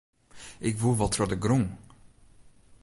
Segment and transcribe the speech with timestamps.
[0.69, 1.65] Ik woe wol troch de grûn.